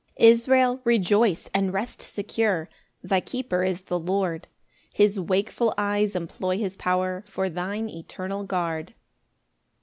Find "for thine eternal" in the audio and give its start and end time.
7.27-8.43